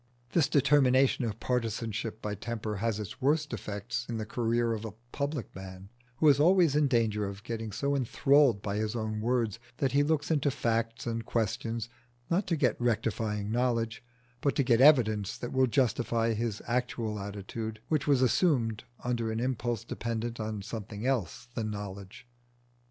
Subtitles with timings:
[0.31, 4.93] This determination of partisanship by temper has its worst effects in the career of the
[5.11, 9.59] public man, who is always in danger of getting so enthralled by his own words
[9.77, 11.87] that he looks into facts and questions
[12.31, 14.03] not to get rectifying knowledge,
[14.41, 19.39] but to get evidence that will justify his actual attitude which was assumed under an
[19.39, 22.25] impulse dependent on something else than knowledge.